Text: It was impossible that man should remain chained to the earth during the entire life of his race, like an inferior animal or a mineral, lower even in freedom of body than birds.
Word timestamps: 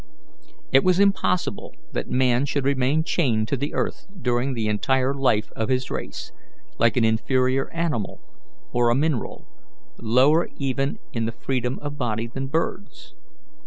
It 0.71 0.83
was 0.83 0.99
impossible 0.99 1.75
that 1.91 2.09
man 2.09 2.47
should 2.47 2.65
remain 2.65 3.03
chained 3.03 3.47
to 3.49 3.55
the 3.55 3.75
earth 3.75 4.07
during 4.19 4.55
the 4.55 4.67
entire 4.67 5.13
life 5.13 5.51
of 5.55 5.69
his 5.69 5.91
race, 5.91 6.31
like 6.79 6.97
an 6.97 7.05
inferior 7.05 7.69
animal 7.69 8.19
or 8.71 8.89
a 8.89 8.95
mineral, 8.95 9.45
lower 9.99 10.47
even 10.57 10.97
in 11.13 11.29
freedom 11.29 11.77
of 11.83 11.99
body 11.99 12.25
than 12.25 12.47
birds. 12.47 13.13